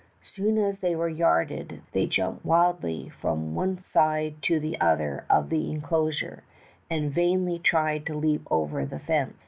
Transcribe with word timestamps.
Soon 0.23 0.57
as 0.57 0.79
they 0.79 0.95
were 0.95 1.07
yarded 1.07 1.81
they 1.91 2.07
jumped 2.07 2.43
wildly 2.43 3.09
from 3.09 3.53
one 3.53 3.77
side 3.83 4.41
to 4.41 4.59
the 4.59 4.79
other 4.81 5.25
of 5.29 5.49
the 5.51 5.69
inclosure, 5.71 6.41
and 6.89 7.11
vainly 7.13 7.59
tried 7.59 8.07
to 8.07 8.15
leap 8.17 8.41
over 8.49 8.83
the 8.83 8.97
fence. 8.97 9.37